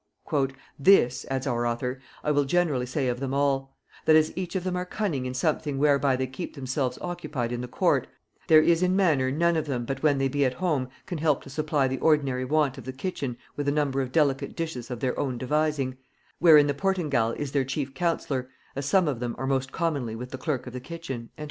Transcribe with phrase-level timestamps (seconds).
[0.79, 4.63] "This," adds our author, "I will generally say of them all; that as each of
[4.63, 8.07] them are cunning in something whereby they keep themselves occupied in the court,
[8.47, 11.43] there is in manner none of them but when they be at home can help
[11.43, 15.01] to supply the ordinary want of the kitchen with a number of delicate dishes of
[15.01, 15.97] their own devising,
[16.39, 20.31] wherein the portingal is their chief counsellor, as some of them are most commonly with
[20.31, 21.39] the clerk of the kitchen," &c.